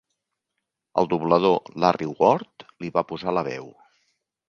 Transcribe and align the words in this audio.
El 1.01 1.09
doblador 1.11 1.61
Larry 1.85 2.09
Ward 2.17 2.69
li 2.83 2.93
va 2.99 3.09
posar 3.15 3.39
la 3.41 3.49
veu. 3.53 3.73